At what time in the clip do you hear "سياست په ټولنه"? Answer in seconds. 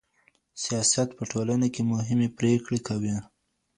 0.63-1.67